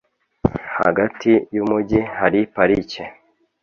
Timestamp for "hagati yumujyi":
0.79-1.99